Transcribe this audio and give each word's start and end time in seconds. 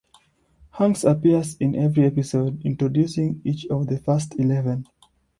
Hanks 0.71 1.03
appears 1.03 1.57
in 1.57 1.75
every 1.75 2.05
episode, 2.05 2.59
introducing 2.65 3.39
each 3.45 3.67
of 3.67 3.85
the 3.85 3.99
first 3.99 4.33
eleven. 4.39 4.87